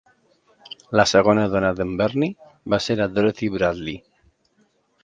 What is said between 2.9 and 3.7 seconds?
la Dorothy